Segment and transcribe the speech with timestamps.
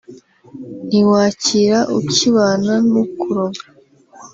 [0.87, 3.61] ntiwakira ukibana n’ukuroga